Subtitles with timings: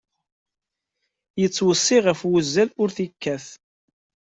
[1.41, 3.45] Yettweṣṣi ɣef wuzzal ur t-yekkat.